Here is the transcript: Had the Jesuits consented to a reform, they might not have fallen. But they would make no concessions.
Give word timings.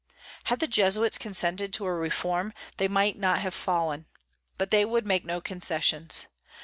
Had 0.45 0.57
the 0.59 0.65
Jesuits 0.67 1.19
consented 1.19 1.71
to 1.73 1.85
a 1.85 1.93
reform, 1.93 2.55
they 2.77 2.87
might 2.87 3.19
not 3.19 3.37
have 3.41 3.53
fallen. 3.53 4.07
But 4.57 4.71
they 4.71 4.83
would 4.83 5.05
make 5.05 5.25
no 5.25 5.39
concessions. 5.39 6.25